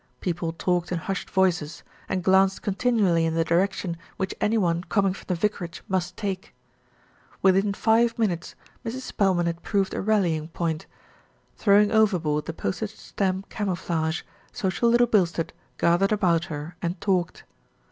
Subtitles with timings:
[0.19, 5.05] People talked in hushed voices, and glanced continually in the direction which any one com
[5.05, 6.55] ing from the vicarage must take.
[7.43, 9.01] Within five minutes, Mrs.
[9.01, 10.87] Spelman had proved a rallying point.
[11.55, 17.43] Throwing overboard the postage stamp camouflage, social Little Bilstead gathered about her and talked.